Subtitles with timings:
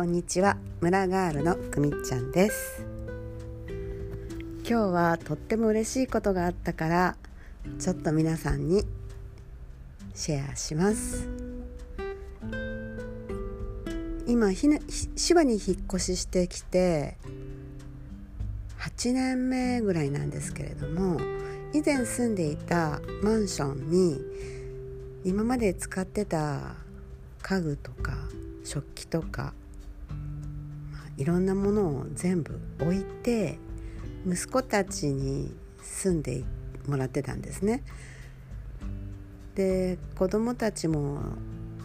[0.00, 0.56] こんにちは。
[0.80, 2.82] 村ガールのくみっちゃんです。
[4.60, 7.16] 今日はとっても嬉しいことがあったから
[7.78, 8.84] ちょっと皆さんに
[10.14, 11.28] シェアします。
[14.26, 14.80] 今ひ、ね、
[15.16, 17.18] 芝に引っ越ししてきて
[18.78, 21.20] 8年目ぐらいなんですけれども
[21.74, 24.18] 以前住んでいたマンションに
[25.26, 26.76] 今まで使ってた
[27.42, 28.14] 家具とか
[28.64, 29.52] 食器とか、
[31.20, 33.58] いろんなものを全部置いて
[34.26, 36.44] 息子たちに住んで
[36.88, 37.84] もらってたんですね。
[39.54, 41.20] で子供たちも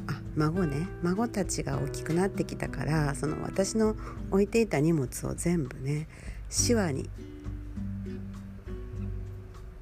[0.08, 3.98] あ孫ね孫たちが大きくなってきたからその私の
[4.32, 6.08] 置いていた荷物を全部ね
[6.50, 7.10] 手話に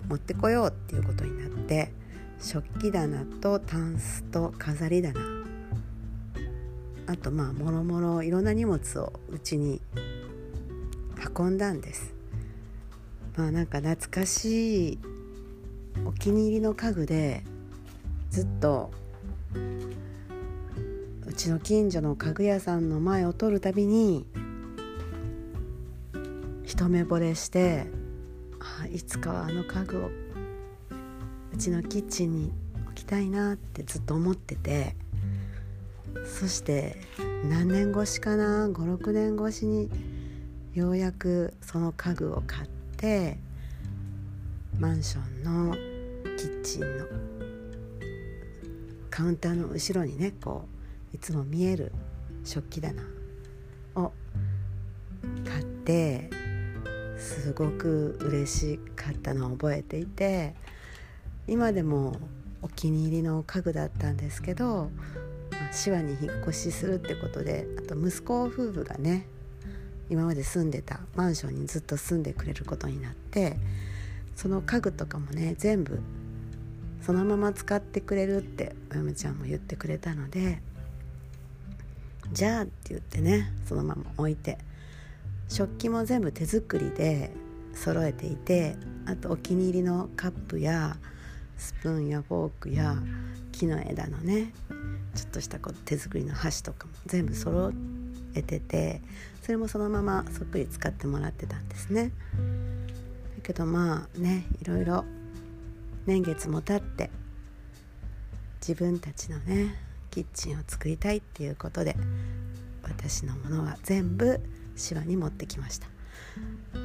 [0.10, 1.92] 持ってこようっていうことになって
[2.40, 5.33] 食器棚とタンスと飾り棚
[7.08, 9.82] あとまあもろもろいろんな荷物をうちに
[11.38, 12.14] 運んだんです。
[13.36, 15.00] まあなんか懐かしい
[16.06, 17.44] お気に入りの家具で
[18.30, 18.92] ずっと
[21.26, 24.26] うちの近所の家具屋さんの前を通るたびに
[26.64, 27.88] 一目惚れして
[28.60, 30.10] あいつかはあの家具を
[31.54, 32.52] うちのキッチンに
[32.88, 34.96] 置きたいなってずっと思ってて
[36.26, 36.98] そして
[37.50, 39.90] 何年越しかな？56年越しに
[40.74, 43.38] ようやくその家具を買って
[44.80, 45.76] マンションの
[46.38, 47.06] キッチンの
[49.10, 50.66] カウンターの後ろにねこ
[51.14, 51.92] ういつも見える
[52.44, 53.04] 食器棚
[53.96, 54.12] を
[55.46, 56.30] 買って
[57.18, 60.56] すごく嬉しかったのを覚えていて
[61.48, 62.16] 今でも
[62.62, 64.90] お気に入りの家具だったんですけど
[65.74, 69.28] 手話に引っ越しするってことであと息子夫婦がね
[70.10, 73.58] 今まで住んでたマンションにずっと住んでくれることになって
[74.36, 76.00] その家具とかもね全部
[77.02, 80.62] そのまま使ってくれるってお嫁ちゃんも言ってくれたので
[82.32, 84.58] じゃあって言ってねそのまま置いて
[85.50, 87.32] 食器も全部手作りで
[87.74, 88.76] 揃えていて
[89.06, 90.96] あとお気に入りのカップや
[91.58, 92.96] スプーンやフォークや
[93.52, 94.54] 木の枝のね
[95.16, 97.72] ちょっとしたこう手作りの箸とかも全部揃
[98.36, 99.02] えてて
[99.42, 102.12] それもそのままそっくり使ってもらってたんですね。
[103.38, 105.06] だけどまあねいろいろ
[106.06, 107.10] 年月も経って
[108.66, 109.76] 自分たちのね
[110.10, 111.96] キッチンを作りたいっていうことで
[112.84, 114.40] 私のものは全部
[114.76, 115.88] シワに持ってきました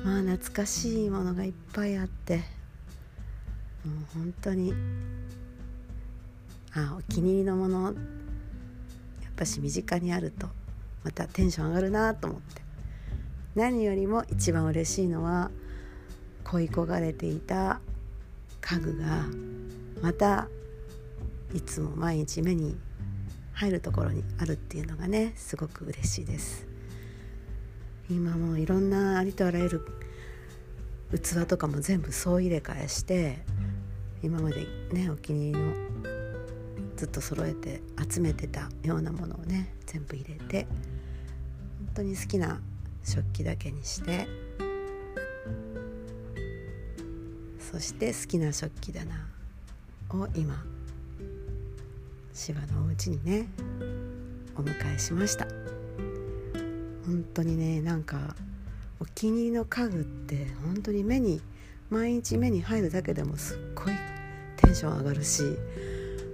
[0.05, 2.45] まあ懐かしいものがいっぱいあってもう
[4.15, 4.75] 本当に
[6.75, 7.95] あお気に入りのものやっ
[9.37, 10.49] ぱし身近にあると
[11.05, 12.69] またテンション上がるなと思って。
[13.59, 15.51] 何よりも一番嬉しいのは
[16.45, 17.81] 恋焦がれていた
[18.61, 19.25] 家具が
[20.01, 20.49] また
[21.53, 22.77] いつも毎日目に
[23.53, 26.69] 入るところにあるっていうのがねすごく嬉しいです。
[28.09, 29.87] 今もいろんなありとあらゆる
[31.12, 33.41] 器とかも全部総入れ替えして
[34.23, 36.18] 今までねお気に入りの
[36.98, 40.66] ずっと揃えて集めてたようなものをね全部入れて
[41.78, 42.60] 本当に好きな
[43.04, 44.26] 食器だけにして
[47.60, 49.28] そして好きな食器棚
[50.10, 50.64] を今
[52.34, 53.47] 芝のお家にね
[54.56, 55.47] お迎えしました。
[57.06, 58.34] 本当にねなんか
[58.98, 61.41] お気に入りの家具って本当に目に
[61.91, 63.94] 毎日目に入るだけでもすっごい
[64.56, 65.42] テンション上がるし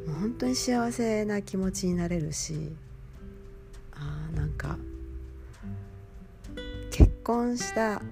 [0.06, 2.72] もう本当に幸せな気持ちになれるし
[3.92, 4.76] あーなんか
[6.90, 8.02] 結婚した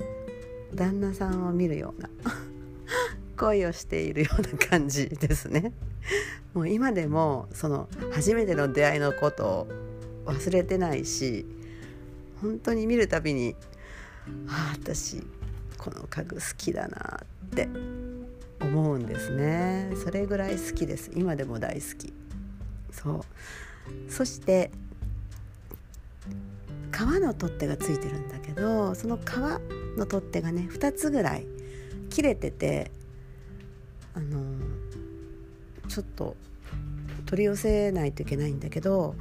[0.74, 2.08] 旦那さんを見るような
[3.36, 5.72] 恋をしているような感じですね。
[6.54, 9.68] もう今でもその初めての出会いのことを
[10.26, 11.46] 忘れてないし
[12.40, 13.56] 本当に見るたびに
[14.48, 15.22] ああ私
[15.78, 17.68] この家具好きだなって
[18.62, 19.90] 思うんですね。
[20.02, 21.10] それぐらい好きです。
[21.14, 22.12] 今でも大好き。
[22.90, 23.22] そう。
[24.08, 24.70] そして
[26.90, 29.60] 革の取っ手がついてるんだけどその革
[29.96, 31.46] の取っ手がね2つぐらい
[32.10, 32.92] 切れてて
[34.14, 34.40] あの
[35.88, 36.36] ちょっと
[37.26, 39.14] 取り寄せないといけないんだけど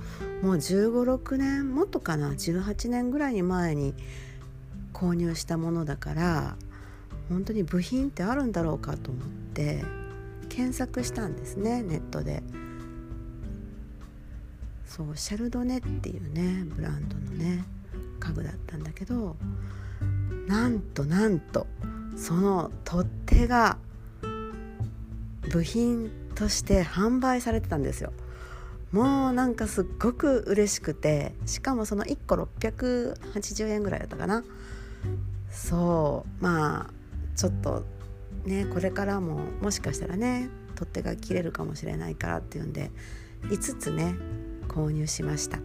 [0.44, 3.94] もう1 5 6年もっとかな18年ぐらいに前に
[4.94, 6.56] 購入したものだから
[7.32, 9.84] 本当に部品ってあるんだろうかと思って
[10.50, 12.44] 検索したんですねネットで。
[14.86, 17.64] そうシャルドネっていうねブランドのね
[18.20, 19.38] 家具だったんだけど
[20.48, 21.66] なんとなんと
[22.18, 23.78] その取っ手が
[25.50, 28.12] 部品として販売されてたんですよ。
[28.92, 34.44] もうなんかすっごく嬉しくてしかもその1個680円ぐらいだったかな。
[35.50, 37.01] そうまあ
[37.36, 37.84] ちょっと
[38.46, 42.92] ねこれからももしかしたらね取っ手が切れるかもしれないからっていうんで
[43.44, 44.16] 5つね
[44.68, 45.60] 購入しました。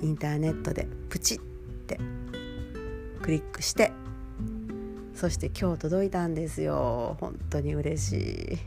[0.00, 1.98] インターネットでプチって
[3.22, 3.92] クリックして
[5.14, 7.16] そして今日届いたんですよ。
[7.20, 8.58] 本当に嬉しい。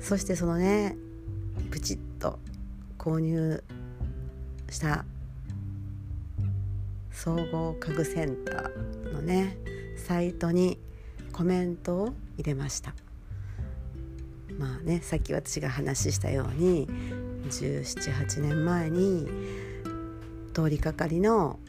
[0.00, 0.96] そしてそのね
[1.70, 2.38] プチッと
[2.96, 3.62] 購入
[4.70, 5.04] した
[7.10, 9.56] 総合家具センターのね
[9.98, 10.78] サイトに
[11.32, 12.94] コメントを入れました。
[14.58, 16.88] まあねさっき私が話したように
[17.48, 19.26] 1718年前に
[20.52, 21.60] 通りかかりの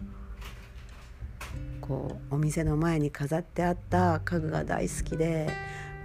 [1.82, 5.50] こうお店の前に飾ってあった家具が大好きで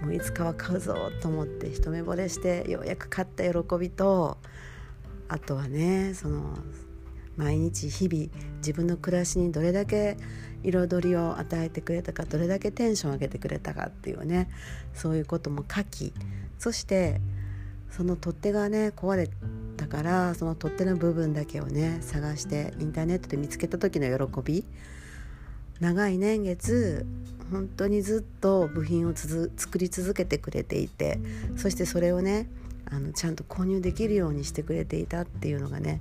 [0.03, 4.39] もういつかは買うぞと思って一目惚れしてようやく買った喜びと
[5.29, 6.59] あとはねその
[7.37, 8.29] 毎日日々
[8.59, 10.17] 自分の暮らしにどれだけ
[10.63, 14.49] 彩りを与えてくれたかどれだけテンションを上げてくれたかっていうね
[14.95, 16.13] そういうことも書き
[16.59, 17.21] そして
[17.91, 19.29] その取っ手がね壊れ
[19.77, 24.65] たからその取っ手の部分だけをね探してインターネットで見つけた時の喜び。
[25.81, 27.05] 長い年月
[27.51, 31.19] 本当にずっと部品を作り続けてくれていて
[31.57, 32.49] そしてそれをね
[32.87, 36.01] あのちゃんと購入できるようにしてくれていたっていうのがね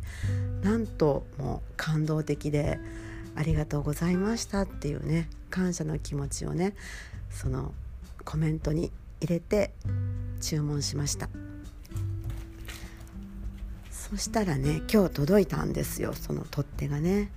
[0.63, 2.79] なんともう感動的で
[3.35, 6.73] ありがとうございましたっていうね感謝の気持ちをね
[7.29, 7.73] その
[8.23, 9.71] コメントに入れて
[10.41, 11.29] 注文しました。
[13.91, 17.31] そしたらね今日届いたんですよその取っ手がね。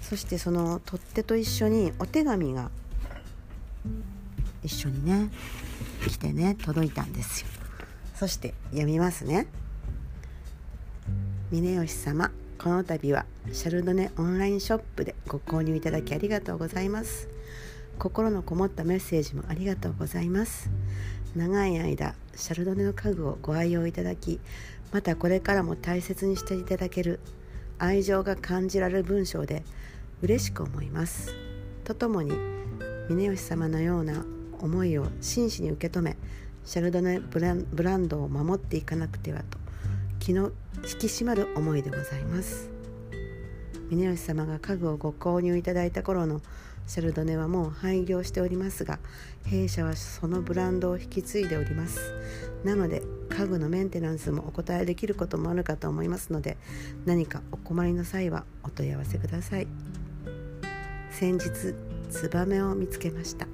[0.00, 2.70] そしてその取っ手と一緒にお手紙が
[4.62, 5.30] 一緒にね
[6.06, 7.48] 来てね届いたんですよ。
[8.14, 9.48] そして読みますね。
[11.50, 17.28] 峰吉様この度はシャルドネオンラインショップでご購入いただきありがとうございます。
[17.98, 20.70] 心のこもったメッセージもありがとうございます。
[21.36, 24.40] 長い間シャルドネの家具をご愛用いただき
[24.92, 27.20] またこれからも大切にしていただける
[27.78, 29.64] 愛情が感じられる文章で
[30.22, 31.34] 嬉しく思います。
[31.82, 32.32] とともに
[33.08, 34.24] 峰吉様のような
[34.60, 36.16] 思いを真摯に受け止め
[36.64, 39.58] シャルドネブランドを守っていかなくてはと
[40.24, 42.70] 気の引き締まる思いでございます。
[43.90, 46.40] 峰吉様が家具をご購入いただいた頃の
[46.86, 49.00] シャルドネはもう廃業しておりますが
[49.44, 52.14] 弊社はそのブランドを引き継いでおります。
[52.64, 56.56] なので家具のメンテナンスもお答えできることもあるかと思いますので
[57.04, 59.66] 何かお困りの際はお問い合わせください。
[61.10, 61.50] 先日
[62.08, 63.46] ツバメを見つけました。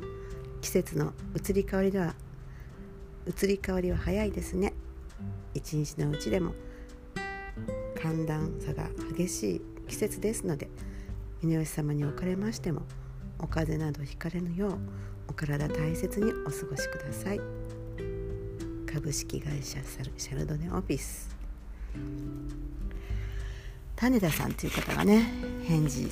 [0.61, 2.15] 季節の移り変わりでは
[3.27, 4.73] 移り変わりは早いですね。
[5.55, 6.55] 一日のうちでも
[8.01, 10.69] 寒暖差が激しい季節ですので
[11.43, 12.83] 峰吉様におかれましても
[13.39, 14.79] お風邪などひかれぬよう
[15.29, 17.41] お体大切にお過ごしください。
[18.93, 21.31] 株式会社シャルドネオフィス。
[23.97, 25.23] 種田さんという方がね
[25.65, 26.11] 返事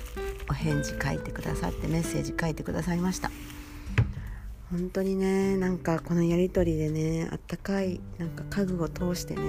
[0.49, 3.31] お返事書いてくださってメッセージ書いてくださいました。
[4.71, 9.43] 本当にねなんかこのやり取りでねあったかいなんか家具を通してね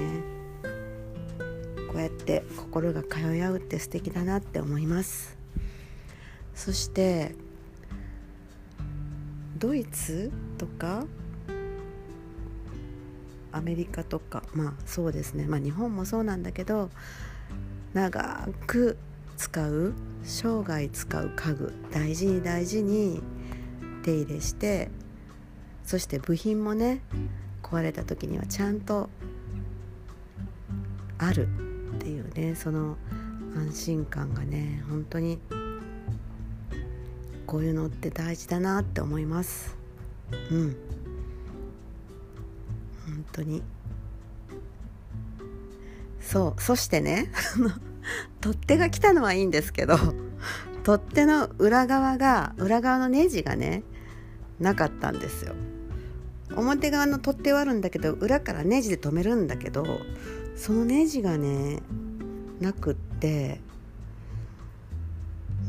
[1.91, 5.37] こうやって心が通い合うって素敵だなって思います。
[6.55, 7.35] そして
[9.57, 11.05] ドイツとか
[13.51, 15.45] アメリカとかまあそうですね。
[15.47, 16.89] まあ日本もそうなんだけど
[17.93, 18.97] 長く
[19.35, 23.21] 使う生涯使う家具大事に大事に
[24.03, 24.89] 手入れして
[25.89, 27.01] そして部品もね
[27.63, 29.09] 壊れた時にはちゃんと
[31.17, 31.47] ある
[31.95, 32.95] っていうねその
[33.55, 35.39] 安心感がね本当に
[37.47, 39.75] こういうのって大事だなって思います。
[40.51, 40.75] うん。
[43.07, 43.63] 本当に。
[46.21, 46.61] そう。
[46.61, 47.31] そしてね
[48.41, 49.97] 取っ手が来たのはいいんですけど
[50.83, 53.81] 取っ手の裏側が裏側のネジがね
[54.59, 55.55] なかったんですよ。
[56.55, 59.85] 表側の取っ手はあるんだけど裏からネジで留めるんだけど
[60.55, 61.79] そのネジがね
[62.59, 63.61] なくって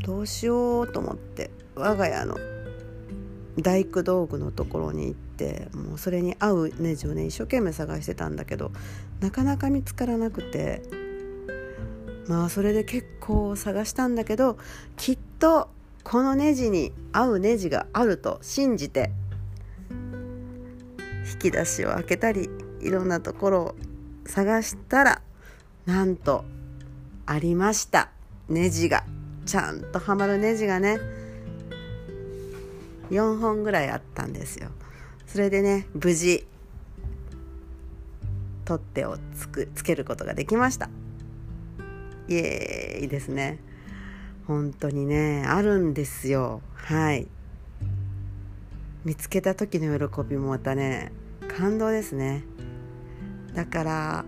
[0.05, 2.37] どうしようと思って我が家の
[3.59, 8.73] 大工道具のところに行ってもうそれに合うネジをね一生懸命探してたんだけど
[9.21, 10.83] なかなか見つからなくて
[12.27, 14.57] まあそれで結構探したんだけど
[14.97, 15.69] きっと
[16.05, 19.13] このネジに合うネジがあると信じて
[21.31, 23.75] 引き出しを開けたりいろんなところを
[24.27, 25.23] 探したら
[25.87, 26.45] なんと
[27.27, 28.11] ありました。
[28.49, 29.05] ネジが。
[29.47, 30.99] ちゃんとはまるネジがね。
[33.11, 34.71] 4本ぐらいあったんですよ。
[35.27, 36.47] それでね無事
[38.65, 40.91] 取っ手をつくつけることができました。
[42.29, 43.59] イエーイですね。
[44.47, 46.63] 本当にねあるんですよ。
[46.75, 47.29] はい。
[49.05, 51.13] 見つけた時の喜びもまたね
[51.57, 52.45] 感動ですね。
[53.55, 54.25] だから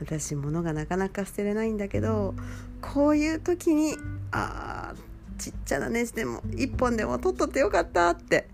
[0.00, 2.34] 私物がなかなか捨てれないんだけど
[2.82, 3.96] こういう時に
[4.30, 4.94] あ
[5.38, 8.48] ちっちゃなネジでも1本でも取っとってよかったって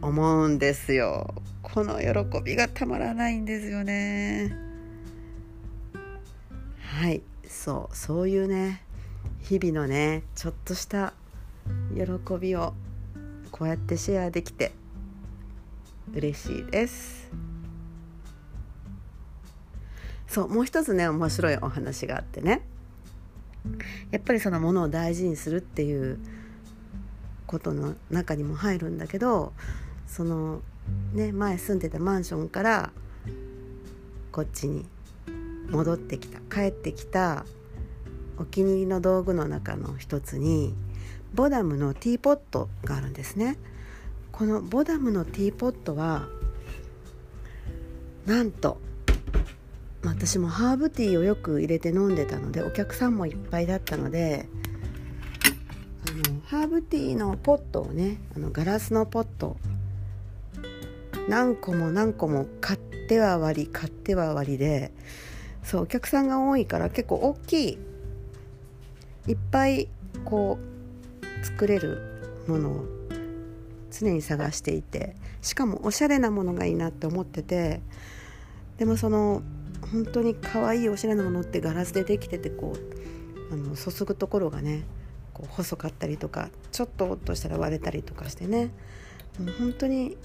[0.00, 1.34] 思うんですよ。
[1.62, 4.56] この喜びがたまらないんですよね。
[6.78, 8.82] はいそうそういうね
[9.40, 11.14] 日々のねちょっとした
[11.94, 12.02] 喜
[12.38, 12.74] びを
[13.50, 14.72] こうやってシェアできて
[16.14, 17.30] 嬉しいです。
[20.26, 22.62] そうもう一つね面白いお話があってね。
[24.10, 26.18] やっぱりそのものを大事にするっていう
[27.46, 29.52] ことの中にも入るんだけど
[30.06, 30.60] その
[31.12, 32.90] ね前住んでたマンションから
[34.32, 34.84] こっちに
[35.70, 37.46] 戻ってきた帰ってきた
[38.38, 40.74] お気に入りの道具の中の一つに
[41.32, 43.56] ボダムのティーポットがあるんですね。
[44.36, 46.26] このボダムのティーポットは
[48.26, 48.80] なんと
[50.02, 54.48] 私もハーブティーをよく入れて飲んでたのでお客さんもいっぱいだったので
[56.08, 59.56] あのハーブティーのポットをねあのガラスのポット
[61.28, 64.90] 何個も何個も買っては割り買っては割りで
[65.62, 67.78] そうお客さんが多いから結構大きい
[69.28, 69.88] いっぱい
[70.24, 72.93] こう作れるものを
[74.00, 77.80] 常に探していてしかもおしゃれなものがいいなって思ってて
[78.78, 79.42] でもその
[79.92, 82.74] 本当に可愛いおしゃれなものってガラスでできててこ
[83.50, 84.84] うあの注ぐところがね
[85.32, 88.70] こう細かったりとかちょっと落としたら割れたりとかしてね
[89.38, 90.16] もう本当に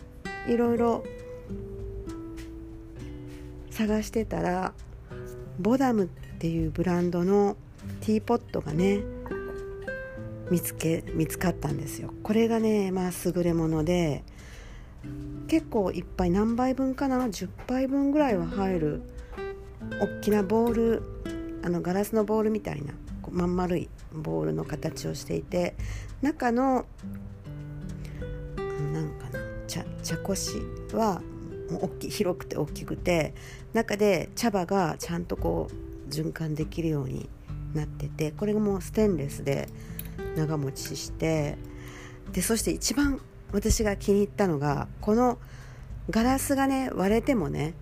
[0.47, 1.03] いろいろ
[3.71, 4.73] 探してたら
[5.59, 7.57] ボダムっていうブランドの
[8.01, 9.01] ティーポットがね
[10.49, 12.13] 見つけ見つかったんですよ。
[12.23, 14.23] これがねまあ優れもので
[15.47, 19.01] 結構いっぱい何杯分かな？10杯分ぐらいは入る
[20.01, 21.03] 大きなボール
[21.63, 22.93] あのガラスのボールみたいな
[23.31, 25.75] まん丸いボールの形をしていて
[26.21, 26.85] 中の
[28.93, 30.53] なんかな茶茶こし
[30.93, 31.21] は
[31.71, 33.33] 大き広くて大きくて
[33.73, 37.29] 中で茶葉がちゃんとこう循環できるように
[37.73, 39.69] なっててこれがもうステンレスで
[40.35, 41.57] 長持ちして
[42.31, 43.21] でそして一番
[43.51, 45.39] 私が気に入ったのがこの
[46.09, 47.73] ガラスがね割れてもね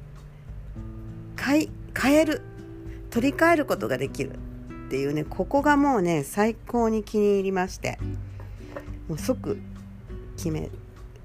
[1.36, 2.42] 買い買える
[3.10, 4.34] 取り替えることができる
[4.88, 7.98] っていうねここがもうね最高に気に入りまして
[9.08, 9.58] もう即
[10.36, 10.70] 決め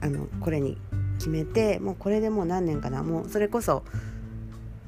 [0.00, 0.78] あのこれに
[1.18, 3.84] 決めてもうこれでもう何年かなもうそれこそ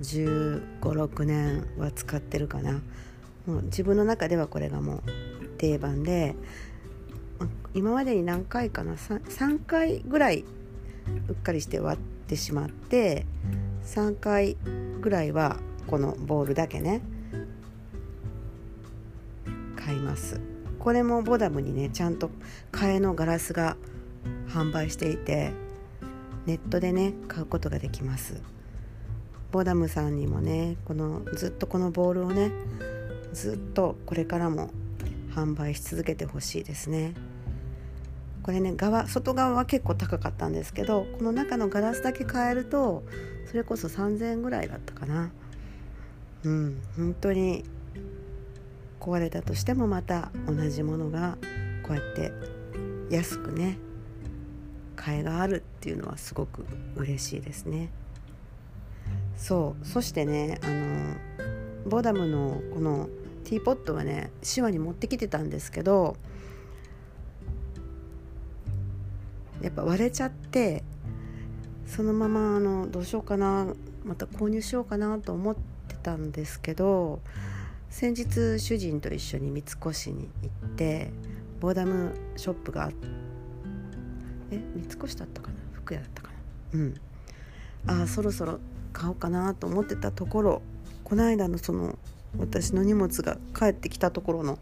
[0.00, 2.82] 1 5 6年は使ってるかな。
[3.46, 5.02] もう自分の中ではこれがもう
[5.64, 6.34] 定番で
[7.72, 10.44] 今までに何回かな 3, 3回ぐらい
[11.28, 13.24] うっかりして割ってしまって
[13.86, 14.58] 3回
[15.00, 15.56] ぐらいは
[15.86, 17.00] このボールだけね
[19.76, 20.40] 買います。
[20.78, 22.30] これもボダムにねちゃんと
[22.70, 23.76] 替えのガラスが
[24.48, 25.52] 販売していて
[26.44, 28.42] ネットでね買うことができます。
[29.50, 32.50] ボダムさんにもねこのずっとこのボールをね
[33.32, 34.70] ずっとこれからも
[35.34, 37.14] 販売し続けてほしいですね。
[38.42, 43.02] これね側外側は結構高かったんですけどこの中のガラスだけ買えると
[43.46, 45.30] それこそ3000円ぐらいだったかな。
[46.44, 47.64] うん本当に
[49.00, 51.38] 壊れたとしてもまた同じものが
[51.82, 52.32] こうやって
[53.10, 53.78] 安くね
[54.96, 57.90] 替えがあるっていうのはすごく嬉しいですね。
[59.36, 63.08] そうそしてねあのボダムのこの
[63.44, 66.16] ティーポットはね手話に持ってきてたんですけど
[69.62, 70.82] やっぱ割れちゃって
[71.86, 73.66] そのままあのどうしようかな
[74.04, 75.56] また購入しようかなと思っ
[75.88, 77.20] てたんですけど
[77.90, 81.10] 先日主人と一緒に三越に行って
[81.60, 82.90] ボーダムショップが
[84.50, 85.54] え三越だったかな？
[85.72, 86.30] 服屋だったか
[86.72, 86.80] な？
[86.80, 86.94] うん。
[87.86, 88.58] ああそろそろ
[88.92, 90.62] 買おうかなと思ってたところ
[91.04, 91.98] この間のその
[92.38, 94.58] 私の荷物が帰ってきたところの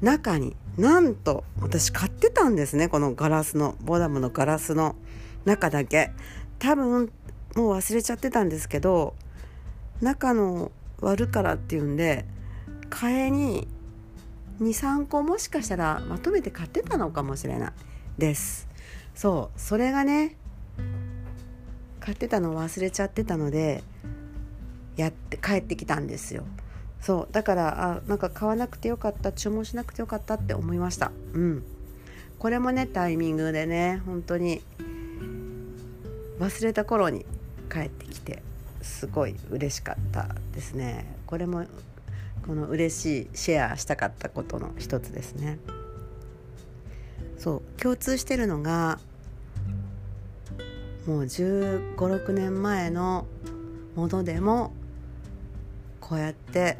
[0.00, 4.96] 中になんと私買ってたんですねこのガラスのボダムのガラスの
[5.44, 6.10] 中だけ。
[6.58, 7.10] 多分
[7.54, 9.14] もう忘れちゃってたんですけど
[10.00, 12.24] 中の割るからっていうんで
[12.90, 13.68] 替えに
[14.60, 17.72] 23個もしかしたらまとめて買ってたのかもしれない
[18.18, 18.68] です。
[19.14, 20.36] そうそれがね
[22.00, 23.82] 買ってたの忘れちゃってたので
[24.96, 26.44] やって帰ってきたんですよ。
[27.00, 27.32] そう。
[27.32, 31.12] だからあなんか買わなくてよかった注文しなくてよかったって思いました。
[31.34, 31.64] うん。
[32.38, 34.62] これもねタイミングでね本当に
[36.38, 37.24] 忘れた頃に
[37.72, 38.42] 帰ってきて
[38.82, 41.14] すごい嬉しかったですね。
[41.26, 41.66] これも
[42.46, 45.58] この嬉しいシェアしたかったことの一つですね。
[47.38, 47.80] そう。
[47.80, 48.98] 共通してるのが
[51.06, 53.26] もう1 5 6年前の
[53.94, 54.72] ものでも
[56.08, 56.78] こうやって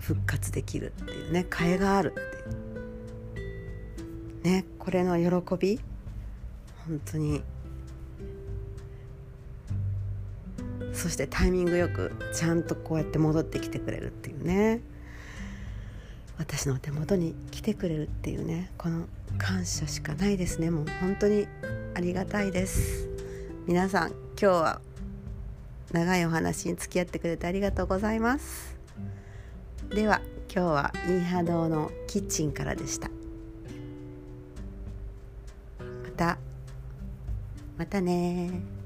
[0.00, 2.20] 復活できるっていうね替えがあるって
[3.40, 3.42] い
[4.42, 4.42] う。
[4.42, 5.78] ねこれの喜び。
[6.88, 7.42] 本当に。
[10.92, 14.80] そしてタイミングよくちゃんとこうやって戻ってきてくれるっていうね。
[16.36, 18.72] 私の手元に来てくれるっていうね。
[18.76, 19.04] この
[19.38, 20.72] 感謝しかないですね。
[20.72, 21.46] もう本当に
[21.94, 23.08] ありがたいです。
[23.68, 24.80] 皆さん今日は
[25.92, 28.76] 長いお話に付き合ってくれてありがとうございます。
[29.90, 30.20] では
[30.54, 33.08] 今日はインハ堂のキッチンからでした。
[35.78, 36.38] また。
[37.78, 38.77] またね